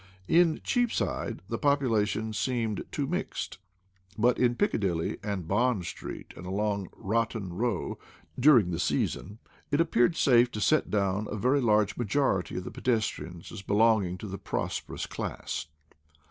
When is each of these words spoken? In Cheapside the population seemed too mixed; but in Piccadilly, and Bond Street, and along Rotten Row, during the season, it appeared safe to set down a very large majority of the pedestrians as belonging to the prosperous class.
In 0.27 0.61
Cheapside 0.63 1.41
the 1.47 1.59
population 1.59 2.33
seemed 2.33 2.85
too 2.91 3.05
mixed; 3.05 3.59
but 4.17 4.39
in 4.39 4.55
Piccadilly, 4.55 5.17
and 5.21 5.47
Bond 5.47 5.85
Street, 5.85 6.33
and 6.35 6.47
along 6.47 6.89
Rotten 6.95 7.53
Row, 7.53 7.99
during 8.39 8.71
the 8.71 8.79
season, 8.79 9.37
it 9.69 9.79
appeared 9.79 10.15
safe 10.15 10.49
to 10.53 10.59
set 10.59 10.89
down 10.89 11.27
a 11.29 11.35
very 11.37 11.61
large 11.61 11.97
majority 11.97 12.55
of 12.57 12.63
the 12.63 12.71
pedestrians 12.71 13.51
as 13.51 13.61
belonging 13.61 14.17
to 14.17 14.27
the 14.27 14.39
prosperous 14.39 15.05
class. 15.05 15.67